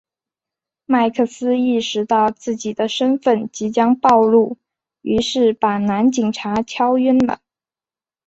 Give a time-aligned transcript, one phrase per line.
[0.87, 4.57] 麦克斯意识到自己的身份即将暴露
[5.03, 7.39] 于是把男警察敲晕了。